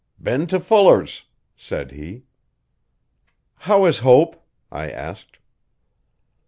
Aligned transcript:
'Been 0.19 0.47
to 0.47 0.59
Fuller's,' 0.59 1.25
said 1.55 1.91
he. 1.91 2.23
'How 3.53 3.85
is 3.85 3.99
Hope?' 3.99 4.43
I 4.71 4.89
asked. 4.89 5.37